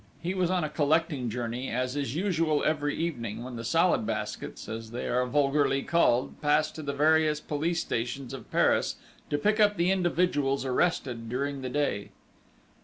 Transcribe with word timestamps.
He 0.19 0.33
was 0.33 0.49
on 0.49 0.63
a 0.63 0.69
collecting 0.69 1.29
journey 1.29 1.69
as 1.69 1.95
is 1.95 2.15
usual 2.15 2.63
every 2.63 2.95
evening, 2.95 3.43
when 3.43 3.55
the 3.55 3.63
Salad 3.63 4.03
Baskets, 4.03 4.67
as 4.67 4.89
they 4.89 5.07
are 5.07 5.27
vulgarly 5.27 5.83
called, 5.83 6.41
pass 6.41 6.71
to 6.71 6.81
the 6.81 6.91
various 6.91 7.39
police 7.39 7.81
stations 7.81 8.33
of 8.33 8.49
Paris 8.49 8.95
to 9.29 9.37
pick 9.37 9.59
up 9.59 9.77
the 9.77 9.91
individuals 9.91 10.65
arrested 10.65 11.29
during 11.29 11.61
the 11.61 11.69
day. 11.69 12.09